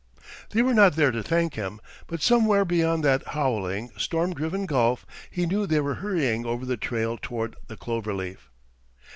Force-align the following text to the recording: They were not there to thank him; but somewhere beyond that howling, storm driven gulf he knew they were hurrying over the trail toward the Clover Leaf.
They 0.49 0.63
were 0.63 0.73
not 0.73 0.95
there 0.95 1.11
to 1.11 1.21
thank 1.21 1.53
him; 1.53 1.79
but 2.07 2.23
somewhere 2.23 2.65
beyond 2.65 3.03
that 3.03 3.21
howling, 3.23 3.91
storm 3.97 4.33
driven 4.33 4.65
gulf 4.65 5.05
he 5.29 5.45
knew 5.45 5.67
they 5.67 5.79
were 5.79 5.93
hurrying 6.01 6.43
over 6.43 6.65
the 6.65 6.75
trail 6.75 7.19
toward 7.21 7.55
the 7.67 7.77
Clover 7.77 8.15
Leaf. 8.15 8.49